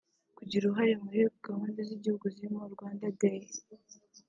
kugira 0.37 0.63
uruhare 0.65 0.93
muri 1.03 1.19
gahunda 1.47 1.79
z’igihugu 1.87 2.25
zirimo 2.35 2.61
Rwanda 2.73 3.05
Day 3.19 3.41